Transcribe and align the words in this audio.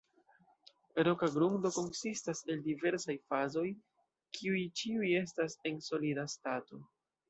Roka 1.07 1.29
grundo 1.35 1.71
konsistas 1.75 2.43
el 2.55 2.65
diversaj 2.71 3.19
fazoj, 3.35 3.67
kiuj 4.41 4.67
ĉiuj 4.83 5.15
estas 5.25 5.63
en 5.73 5.83
solida 5.93 6.31
stato. 6.39 6.87